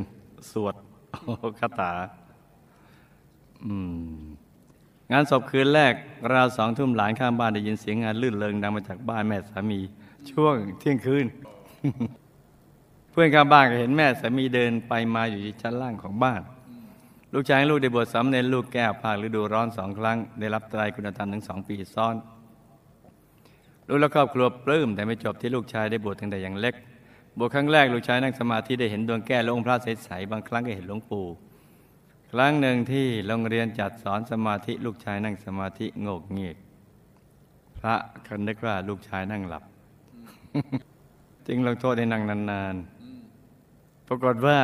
[0.52, 0.76] สวด
[1.60, 1.92] คาถา
[3.66, 3.76] อื
[4.22, 4.33] ม
[5.12, 5.94] งานศพคืนแรก
[6.34, 9.80] ราวสองทุ่มหลานข้างบ้านได้ยินเสียงงานลื่นเริงดังมาจากบ้านแม่สามี
[10.32, 11.26] ช่วงเที่ยงคืน
[13.12, 16.42] เพื่อนข้างบ้านก็เห็นแม่สามีเดินไปมาอยู่ที่ชั้นล่างของบ้าน
[17.34, 22.16] ลูกชายลูกได้บวชสามเณรลูกแก้วภาคฤดูร้อนสองครั้ง ได้รับไตรคุณธรรมถึงสองปีซ้อน
[23.88, 26.76] ลูกและครอบครัวปลื้มแต่ไม่จบที่ลูกชายได้บวชตั้งแต่ยังเล็ก
[27.38, 31.26] บวชครั้งแรกลูกชายนั่งสมาธิได้เห็นดวงแก้วและองค์พระใสๆบางครั้งก็เห็นหลวงปู่
[32.36, 36.58] ครั้งหนึ่งที่โรงเรียนจัดสอนสมาธิลูกชายนั่งสมาธิโงกเงียก
[37.78, 37.96] พระ
[38.28, 39.64] คันนึกว่าลูกชายนั่งหลับ
[41.48, 44.60] จึงลงโทษให้นั่งนานๆ ปรากฏว่า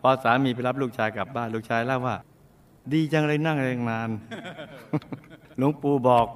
[0.00, 2.16] พอสามีไปรับลูกชายกลับบ้านลูกชายเล่าว่า
[2.92, 4.10] ดีจังเลยนั่งแรงนาน
[5.58, 6.26] หลวงปู่บอก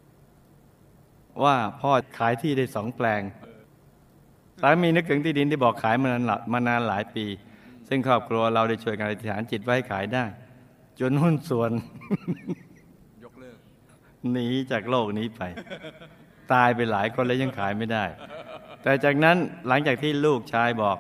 [1.45, 3.23] ว่าพ่อขายที่ได้สองแปลง
[4.61, 7.25] สามีนึกถึงที่ดินที่บอกขายมานานหลามานานหลายปี
[7.89, 10.27] ซึ่งครอบครัวเราได้ช่วยกันอธิษฐานจิตไว้ให้ขายได้
[11.01, 11.71] จนหุ้นส่วน
[13.25, 13.59] ยกเลิก
[14.33, 15.43] หนีจากโลกนี้ไป
[16.53, 18.05] ตายไปหลายคนแล้วยังขายไม่ได้
[18.83, 19.37] แต่จากนั้น
[19.69, 20.97] หลังจากที่ลูกชายบอก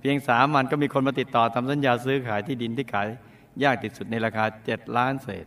[0.00, 3.08] เพียงสามวันก็มีคนมาติดต่อทำสัญญาซื้อขายที่ดินที่ขาย
[3.64, 5.46] ยากที่สุดในราคา 7 ล้านเศษ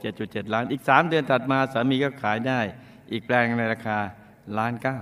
[0.00, 2.60] เจ็ดจุดเจ็ดล้าน อีกสามเดือนถัดมาสามีก็ขายได้
[3.12, 3.98] อีกแปลงในราคา
[4.58, 4.98] ล้านเก้า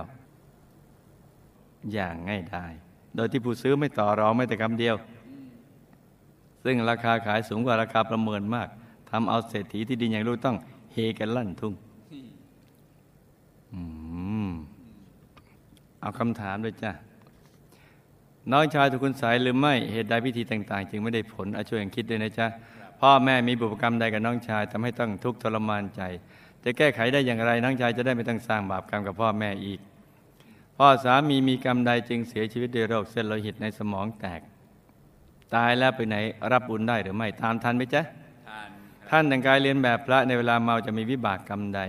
[1.93, 2.67] อย่างง่ายได้
[3.17, 4.95] โดยที่ผู้ซื้อไม่ต่อรองไม่แต่คำเดียว
[6.65, 8.69] ซึ่งราคาขายสูงกว่าราคาประเมินมาก
[9.11, 10.57] ทำเอาเศรษฐีที่ดินอย่างลูกต้อง
[10.93, 11.75] เฮกันลั่นทุ่ง
[16.01, 16.93] เอาคำถามด้วยจ้ะ
[18.53, 22.47] น้องชายถูกคุณสายหรือไม่เหตุใดพิธีต่าง ๆ จึงไม่ได้ผลอาช่วยกันคิดด้วยนะจ๊ะ
[23.01, 26.03] พ่อแม่มีบุพกรรมใดกับน้องชายทำให้ต้องทุกข์ทรมานใจ
[26.65, 29.81] จะแก้ไขได้อย่างไรน้องชายจะได้ไม่ต้องสร้างบาปกรรมกับพ่อแม่อีก
[30.77, 34.41] พ่อสามีมีกรรมใดจึงเสียชีวิตด้วยโรคเส้นโลหิตในสมองแตก
[35.55, 36.17] ตายแล้วไปไหน
[36.53, 38.03] รับบุญได้หรือไม่ตามทันไหมจ๊ะ
[38.49, 38.69] ทาน
[39.09, 41.81] ท่านแต่งกายเรียนแบบพระในเวลาเมาจะมีวิบากกรรมใด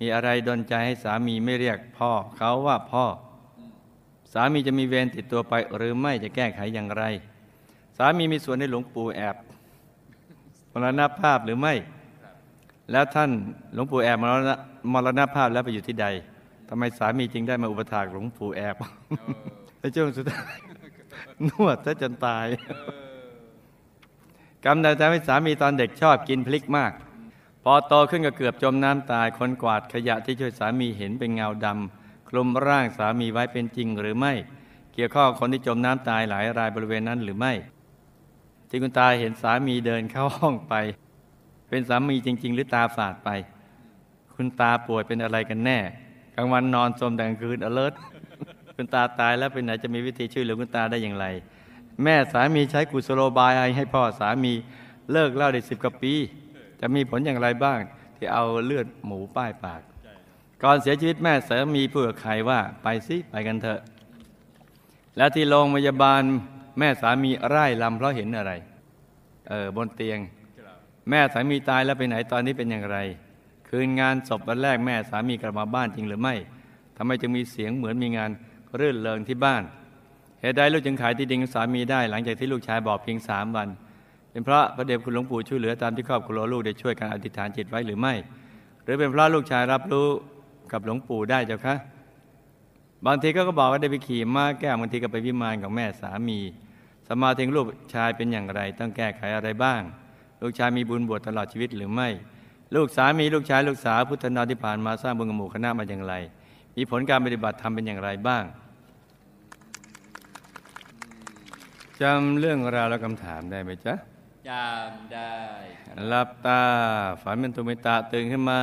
[0.00, 3.04] มีอะไรดนใจให้สามีไม่เรียกพ่อเขาว่าพ่อ
[4.32, 7.04] สามีจะมีเวรติดตัวไป หรือไม่จะแก้ไขอย่างไร
[7.98, 9.36] สามีมีส่วนในหลวงปู่แอบ
[10.72, 11.74] มรณภาพหรือไม่
[12.92, 13.30] แล้วท่าน
[13.74, 14.50] หลวงปู่แอบมรณ
[14.92, 16.06] มรณภาพแล้วไปอยู่ที่ใด
[16.68, 18.76] ทำไมสามีจึงได้มาอุปถากหลวงปู่แอบ
[19.80, 20.69] ในช่วงสุดท้าย
[21.48, 22.46] นวดซะจนตาย
[24.64, 26.92] กรรมใดทำให้สามีตอนเด็กชอบกินพริกมาก
[27.62, 34.32] พพอโตขึ้นก็เกือบจมน้ำตายคนกวาดขยะที่ช่วยสามีเห็นเป็นเงาดำคลุมร่างสามีไว้เป็นจริงหรือไม่
[34.92, 37.52] เกี่ยวข้องกับคนที่จมน้ำตายหลายรายบริเวณนั้นหรือไม่
[38.68, 40.74] ที่คุณตาเห็นสามีเดินเข้าห้องไป
[41.68, 43.30] เป็นสามีจริง ๆ หรือตาฝาดไป
[44.34, 45.78] คุณตาป่วยเป็นอะไรกันแน่
[46.36, 47.94] กลางวันนอนสมแต่กลางคืน alert
[48.80, 51.26] คุณตาตายแล้วเป็นไหนจะมีวิธีช่วยเหลือคุณตาได้อย่างไร
[52.02, 54.52] แม่สามีใช้กุศโลบายให้พ่อสามี
[55.12, 56.14] เลิกเหล้าได้สิบกว่าปี
[56.80, 57.78] จะมีผลอย่างไรบ้าง
[58.16, 59.80] ที่เอาเลือดหมูป้ายปาก
[60.62, 63.80] ก่อนเสียชีวิตแม่สามีพูดกับใครว่าไปสิไปกันเถอะ
[65.16, 66.22] แล้วที่โรงพยาบาล
[66.78, 68.52] แม่สามีไร่ลำเพราะเห็นอะไร
[69.48, 70.18] เออบนเตียง
[71.10, 72.98] แม่สามีตายแล้วไปไหนตอนนี้เป็นอย่างไร
[73.68, 76.36] คืนงานศพวันแรกแม่สามีกลับมาบ้านจริงหรือไม่
[76.96, 78.30] ทำไมจึงมีเสียงเหมือนมีงาน
[78.78, 79.62] รื่นเริงที่บ้าน
[80.40, 83.68] เหตุใดลูกจึงขายที่ดินของสามีได้ หลังจากที่ลูกชายบอกเพียงสามวัน
[84.30, 88.14] เป็นเพราะพระเดชคุณหลวงปู่ช่วยเหลือตามที่ครอบครัวลูกได้ช่วยกันอธิษฐานจิตไว้หรือไม่
[88.84, 90.08] หรือเป็นเพราะลูกชายรับรู้
[90.72, 91.76] กับหลวงปู่ได้เจ้าคะ
[93.06, 96.38] บางทีก็ก็บอกว่าได้ไปขี่ม้าแก้วบางทีก็ไปวิมานของแม่สามี
[97.08, 99.80] สมาธิลูกชายเป็นอย่างไร ต้องแก้ไขอะไรบ้าง
[100.42, 102.08] ลูกชายมีบุญบวชตลอดชีวิตหรือไม่
[102.74, 106.14] ลูกสามีลูกชายลูกสาวพุทธนาที่ผ่านมาสร้างบุญกับหมู่คณะมาอย่างไร
[106.82, 108.44] มีผลการปฏิบัติทำเป็นอย่างไรบ้าง
[112.00, 113.94] จำเรื่องราวและคำถามได้ไหมจ๊ะ
[114.48, 115.34] จำได้
[116.06, 116.62] หลับตา
[117.22, 118.62] ฝันเป็นตุมิตะตื่นขึ้นมา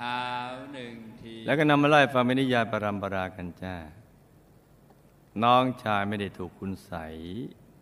[0.00, 0.22] เท้า
[0.74, 3.74] หนึ่งที แล้วก็นำมาไล่ฟังเป็นนิยายปรำปรากันจ้า
[5.42, 7.14] น้องชายไม่ได้ถูกคุณใสย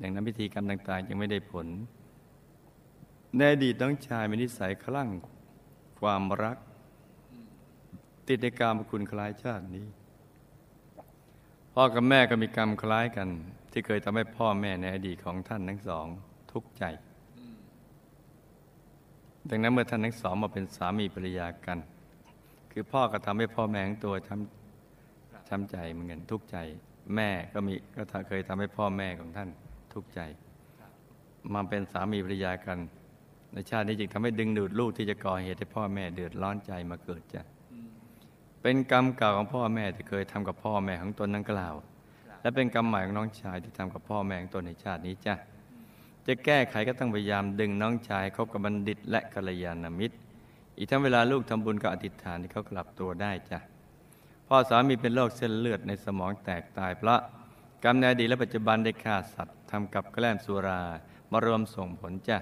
[0.01, 1.67] ดังนั้นพิธีกรรมต่าง ๆ ยังไม่ได้ผล
[3.37, 5.09] ในอดีตน้องชายมีนิสัยคลั่ง
[6.01, 6.59] ความรัก
[8.29, 9.87] ติดในกรรมคุณคล้ายชาตินี้
[11.75, 13.29] พ่อกับแม่ก็มีกรรมคล้ายกัน
[13.73, 16.07] ที่เคยทำให้พ่อแม่ในอดีตของท่านทั้งสอง
[16.53, 16.85] ทุกข์ใจ
[19.51, 21.79] ดังนั้นเมื่อท่านทั้งสองมาเป็นสามีภรรยากัน
[22.73, 26.57] คือพ่อก็ทำให้พ่อแม่ของตัวช้ำช้ำใจเหมือนกันทุกข์ใจ
[27.17, 29.49] แม่ก็มีก็เคยทำให้พ่อแม่ของท่าน
[29.93, 30.21] ทุกข์ใจ
[31.55, 32.79] มาเป็นสามีภรรยากัน
[33.53, 37.43] ในชาตินี้จึงทำให้ดึงดูดลูกที่จะก่อเหตุให้พ่อแม่เดือดร้อนใจมาเกิดจ้ะ
[38.62, 41.75] เป็นกรรมเก่าของพ่อแม่ที่เคยทำกับพ่อแม่ของตนนั้นกล่าว
[42.42, 45.35] และเป็นกรรมใหม่ของน้องชายที่ทำกับพ่อแม่ของตนในชาตินี้จ้ะ
[46.27, 50.16] จะแก้ไขก็ต้องพยายามดึงน้องชายคบกับบัณฑิต และกัลยาณมิตร
[50.77, 53.59] อีกทั้งเวลาลูกทำบุญก็อธิษฐานที่เขากลับตัวได้จ้ะ
[54.48, 57.20] พ่อสามีเป็นโรคเส้นเลือดในสมองแตกตายเพราะ
[57.85, 60.83] กรรมในอดีตและปัจจุบันได้ฆ่าสัตว์ทำกับแกล้มสุรา
[61.33, 62.38] มารวมส่งผลจ้ะ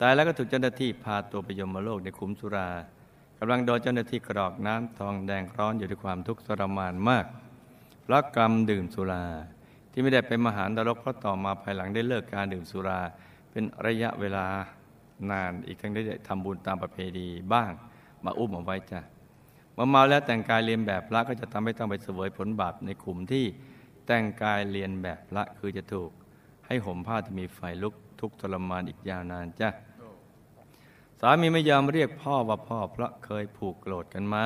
[0.00, 2.68] ตายแล้วก็ถูกเจ้าหน้าที่พาตัวไปยมโลกในขุมสุรา
[3.44, 7.26] กำลังโดนเจ้าหน้าที่กรอกน้ำทองแดงร้อนอยู่ด้วยความทุกข์ทรมานมาก
[8.02, 9.24] เพราะกรรมดื่มสุรา
[9.90, 13.00] ที่ไม่ได้ไปมหานรกเพราะต่อมาภายหลังได้เลิกการดื่มสุรา
[13.50, 14.46] เป็นระยะเวลา
[15.30, 17.70] นานอีกทั้งได้ทำบุญตามประเพณีบ้าง
[18.24, 19.00] มาอุ้มเอาไว้จ้ะ
[19.74, 23.44] เมื่อเมาแล้วแต่งกายเรียนแบบพระก็จะทำให้ต้องไปเสวยผลบาปในกลุ่มที่
[24.06, 26.10] แต่งกายเรียนแบบพระคือจะถูก
[26.66, 29.70] ให้ห่มผ้าที่มีไฟลุกทุกข์ทรมานอีกยาวนานจ้ะ
[31.24, 34.44] สามีไม่ยอมเรียกพ่อว่าพ่อ เพราะเคยผูกโกรธกันมา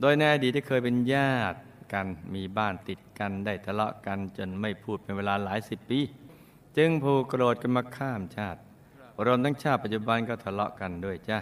[0.00, 1.58] โดยในอดีตที่เคยเป็นญาติ
[1.92, 6.00] กันมีบ้านติดกันได้ทะเลาะกันจนไม่พูดเป็นเวลาหลายสิบปี
[6.76, 8.60] จึงผูกโกรธกันมาข้ามชาติ
[9.26, 11.38] รวมทั้งชาติปัจจุบันก็ทะเลาะกันด้วยจ้ะ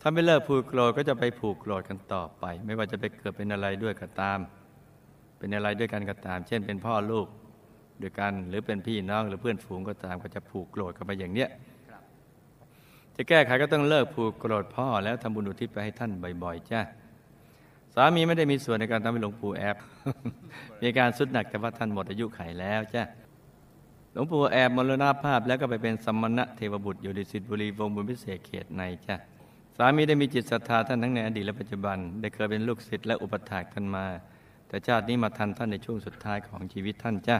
[0.00, 4.38] ถ้าไม่เลิกผูกโกรธก็จะไปผูกโกรธกันต่อไป ไม่ว่าจะไปเกิดเป็นอะไรด้วยก็ตาม
[5.38, 7.26] เป็นอะไรด้วยกันก็ตาม เช่นเป็นพ่อลูก
[8.02, 11.50] ด้วยกันหรือเป็นพี่น้องหรือเพื่อนฝูงก็ตามก็จะผูกโกรธกันไปอย่างเนี้ย
[13.16, 16.10] จะแก้ไขก็ต้องเลิกผูกโกรธพ่อ แล้วทำบุญอุทิศไปให้ท่าน
[16.42, 16.80] บ่อยๆจ้า
[17.94, 19.76] สามีไม่ได้มีส่วนในการทำให้หลวงปู่แอบ
[20.82, 23.02] มีการสุดหนักแต่ว่าท่านหมดอายุไขแล้วจ้า
[24.12, 29.16] หลวงปู่แอบมรณภาพแล้วก็ไปเป็นสมณะเทวบุตรอยู่ในสิทธิบุรีวงบุญพิเศษเขตในจ้า
[29.76, 34.06] สามีได้มีจิตศรัทธาท่านทั้งในอดีตและปัจจุบัน ได้เคยเป็นลูกศิษย์และอุปถากท่านมา
[34.68, 37.36] แต่ชาตินี้มาทันท่านในช่วงสุดท้ายของชีวิตท่านจ้า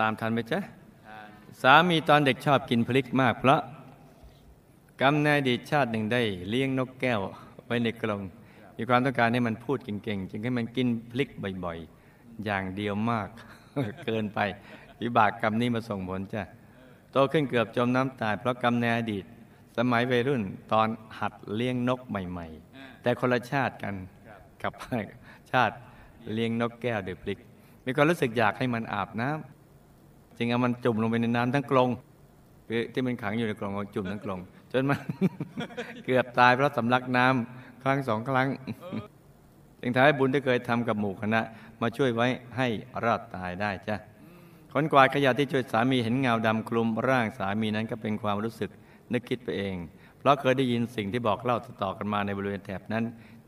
[0.00, 0.60] ตามทันไหมจ๊ะ
[1.62, 3.60] สามีตอนเด็กชอบกินพริกมากเพราะ
[5.02, 7.20] กรรมในอดีตชาติหนึ่งได้เลี้ยงนกแก้ว
[7.66, 8.22] ไว้ในกรง
[8.76, 11.28] มีความต้องการให้มันพูดเก่งๆ จึงให้มันกินพริก
[11.64, 13.28] บ่อยๆ อย่างเดียวมาก
[14.04, 14.38] เกินไป
[15.00, 16.42] วิบากกรรมนี้มาส่งผลจ้ะ
[17.12, 19.24] โตขึ้นเกือบจมน้ำตาย เพราะกรรมในอดีต
[19.76, 20.88] สมัยวัยรุ่นตอน
[21.18, 23.94] หัดเลี้ยงนกใหม่ ๆ แต่คนละชาติกัน
[24.62, 24.72] กับ
[25.52, 25.74] ชาติ
[26.32, 27.38] เลี้ยงนกแก้วเด้วยพริก
[27.84, 31.90] มีความรู้สึกอยากให้มันอาบน้ำจึงเอามันจุ่มลงไปในน้ำทั้งกรง
[32.92, 34.40] ที่มันขังอยู่ในกรงจุ่มทั้งกรง
[34.72, 35.00] จนมัน
[36.04, 38.48] เกือบตายเพราะสำลักน้ำครั้งสองครั้ง
[39.80, 41.40] จึงทำให้บุญที่เคยทำกับหมู่คณะ
[41.82, 42.68] มาช่วยไว้ให้
[43.04, 43.96] รอดตายได้จ้ะ
[44.72, 48.70] คนกวาดขยะที่ช่วยสามีเห็นเงาดำคลุมร่างสามีนั้นก็เป็นความรู้สึก
[49.12, 49.76] นึกคิดไปเอง
[50.18, 53.04] เพเพราะเคยได้ยินสิ่งที่บอกเล่าต่อๆกันมาในบริเวณแถบนั้น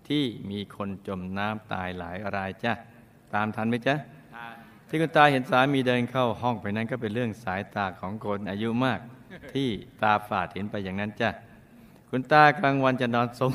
[0.08, 2.72] ที่มีคนจมน้ำตายหลายรายจ้ะ
[3.34, 3.94] ตามทันไหมจ๊ะ
[4.34, 4.52] ทาน
[4.88, 9.00] ที่คุณตาเห็นสามีเดินเข้าห้องไปนั้นก็เป็นเรื่องสายตาของคนอายุมาก
[9.54, 9.68] ที่
[10.02, 11.30] ตาฝาดเห็นไปอย่างนั้นจ้ะ
[12.10, 13.52] คุณตากลางวันจะนอนสม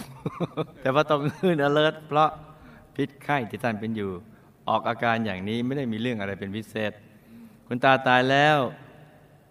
[0.82, 2.30] แต่ว่าต้องคืน ละเมอ เพราะ
[2.96, 4.12] พิษไข้ที่ท่านเป็นอยู่
[4.70, 6.92] ออกอาการอย่างนี้ไม่ได้มีเรื่องอะไรเป็นพิเศษ
[7.68, 8.58] คุณตาตายแล้ว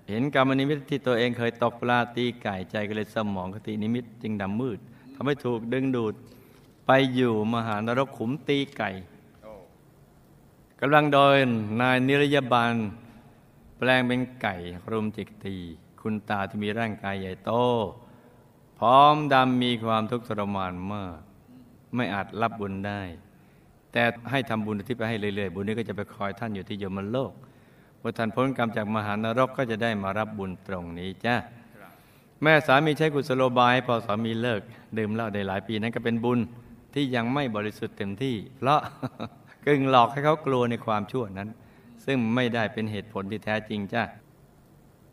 [0.09, 4.79] เห็นกรรมนิมิตที่ตัวเองเคยตกปลาตีไก่ใจก็เลยหมองคตินิมิตจึงดำมืด
[5.15, 6.15] ทำให้ถูกดึงดูด
[6.87, 8.91] ไปอยู่มหานรกขุมตีไก่
[10.81, 11.37] กำลังโดย
[11.81, 12.75] นายนิรยบาล
[13.79, 14.55] แปลงเป็นไก่
[14.91, 15.57] รุมจิกตี
[16.11, 17.53] คุณตาที่มีร่างกายใหญ่โต
[18.79, 21.17] พร้อมดำมีความทุกข์ทรมานมาก
[21.95, 23.01] ไม่อาจรับบุญได้
[23.93, 27.33] แต่ให้ทำบุญที่ไปให้เรื่อยๆ บุญนี้ก็จะไปคอยท่านอยู่ที่ยมโลก
[27.99, 31.37] เมื่อท่านพ้นกรรมจากมหานรกก็จะได้มารับบุญตรงนี้จ้า
[32.43, 34.61] แม่สามีใช้กุศโลบายพอสามีเลิก
[34.99, 36.39] ดื่มเหล้าได้หลายปีนั้นก็เป็นบุญ
[36.95, 38.81] ที่ยังไม่บริสุทธิ์เต็มที่ เพราะ
[39.67, 41.49] กึ่งหลอกให้เขากลัวในความชั่วนั้น
[42.05, 44.05] ซึ่งไม่ได้เป็นเหตุผลที่แท้จริงจ้า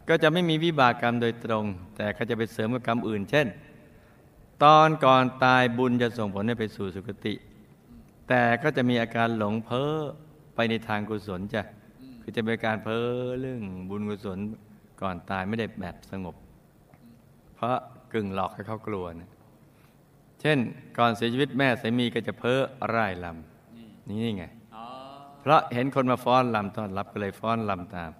[0.10, 1.66] ก็จะไม่มีวิบากกรรมโดยตรง
[1.96, 3.48] แต่ก็จะไปเสริมกับกรรมอื่น เช่น
[4.64, 7.34] ตอนก่อนตายบุญจะส่งผลให้ไปสู่สุคติ
[8.30, 9.94] แต่ก็จะมีอาการหลงเพ้อ
[10.56, 11.64] ไปในทางกุศลจ้ะ
[12.22, 13.06] คือจะเป็นการเพ้อ
[13.40, 14.40] เรื่องบุญกุศล
[15.02, 16.36] ก่อนตายไม่ได้แบบสงบ
[17.56, 17.78] เพราะ
[18.14, 19.30] กึ่งหลอกให้เขากลัวนะ
[20.42, 20.58] เช่น
[20.98, 22.60] ก่อนเสียชีวิตแม่สามีก็จะเพ้อ
[22.94, 24.86] ร่ายลำนี่ไงอ๋อ
[25.42, 28.12] เพราะเห็นคนมาฟ้อนลำต้อนรับก็เลยฟ้อนลำตาม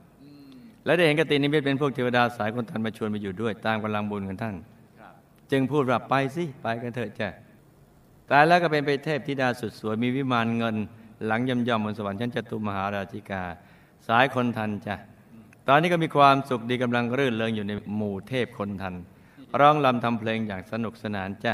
[0.86, 4.56] และได้เห็นกตินิมิตเป็นพวกเทวดาสายคนทันมาชวนมาอยู่ด้วย ตามกำลังบุญของท่าน
[5.00, 5.14] ครับ
[5.52, 7.30] จึงพูดว่าไปสิไปกันเถอะจ้ะ
[8.32, 10.76] ตายแล้วก็เป็นไปเทพธิดาสุดสวยมีวิมานเงิน
[11.26, 13.44] หลังย่ำย่อมบนสวรรค์ชั้นจตุมหาราชิกา
[14.08, 14.96] สายคนทันจ้ะ
[15.68, 18.96] ตอนนี้ก็มีความสุขดีกำลังรื่นเริงอยู่ในหมู่เทพคนทัน
[19.60, 21.54] ร้องลำทำเพลงอย่างสนุกสนานจ้ะ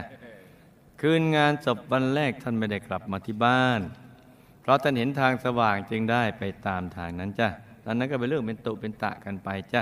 [1.02, 3.80] คืนงานศพวันแรกท่านไม่ได้กลับมาที่บ้าน
[4.62, 7.50] เพราะท่านเห็นทางสว่างจึงได้ไปตามทางนั้นจ้ะ
[7.86, 9.82] ตอนนั้นก็เป็นเรื่องเป็นตุเป็นตะกันไปจ้ะ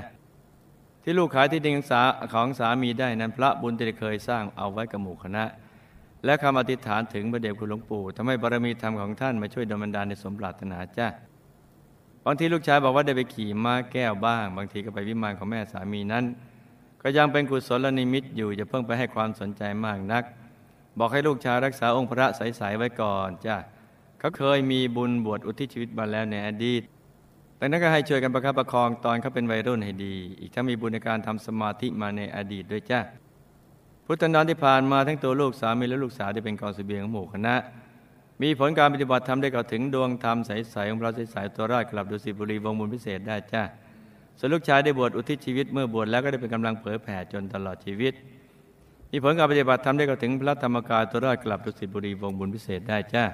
[1.03, 2.01] ที่ลูกขายที่ดินของสา
[2.33, 5.45] ของสามีได้นั้นพระบุญที่ได้เคยสร้างเอาไว้กับหมู่คณะ
[6.25, 11.07] และคำอธิษฐานถึงพระเดชคุณหลวงปู่ทำให้บารมีธรรมของท่านมาช่วยดลบันดาลในสมปรารถนาจ้ะ
[12.25, 16.25] บางทีลูกชายบอกว่าได้ไปขี่ม้าแก้วบ้าง บางทีก็ไปวิมานของแม่สามีนั้น
[17.01, 20.23] ก็ยังเป็นกุศลนิมิตอยู่อย่าเพิ่งไปให้ความสนใจมากนัก
[20.99, 23.55] บอกให้ลูกชายรักษาองค์พระใสๆไว้ก่อนจ้ะ
[24.19, 26.81] เขาเคยมีบุญบวชอุทิศชีวิตมาแล้วในอดีต
[27.59, 32.99] ดังนั้นก็ให้ช่วยกันประคับประคองตอนเขาเป็นวัยรุ่นให้ดี อีกทั้งมีบุญในการทำสมาธิมาในอดีตด้วยจ้ะ
[34.05, 37.55] พุทธันดรที่ผ่านมาทั้งตัวลูกสามีและลูกสาวที่เป็นกองเสบียงของหมู่คณะ
[38.41, 43.63] มีผลการปฏิบัติธรรมได้เข้าถึงดวงธรรมใสๆของเราใสๆตัวราชกลับดุสิตบุรีวงบุญพิเศษได้จ้า
[44.39, 48.13] ส่วนลูกชายได้บวชอุทิศชีวิตเมื่อบวชแล้วก็ได้เป็นกำลังเผยแผ่จนตลอดชีวิต
[49.11, 53.25] มีผลการปฏิบัติธรรมได้เข้าถึงพระธรรมกายตัวราชกลับดุสิตบุรีวงบุญพิเศษได้จ้า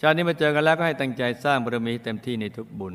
[0.00, 2.94] ชาตินี้มาเจอกันแล้วก็ให้ตั้งใจสร้างบารมีเต็มที่ในทุกบุญ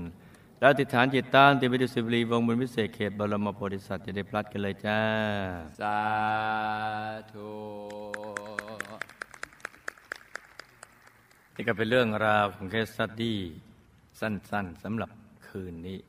[0.59, 4.99] แล้วติดฐานจิตตานติวิดุสิบรีวงบุญวิเศษเขตบรมโพธิสัตว์จะได้พลัดกันเลยจ้า
[5.79, 5.99] สา
[7.31, 7.51] ธุ
[11.55, 13.39] นี่ก็เป็นเรื่องราวของเคสตัดี้
[14.19, 15.09] สั้นๆสำหรับ
[15.47, 15.99] คืนนี้